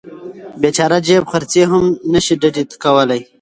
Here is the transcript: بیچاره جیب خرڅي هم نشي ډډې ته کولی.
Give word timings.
بیچاره 0.61 0.97
جیب 1.05 1.23
خرڅي 1.31 1.61
هم 1.71 1.83
نشي 2.11 2.35
ډډې 2.41 2.63
ته 2.69 2.75
کولی. 2.83 3.21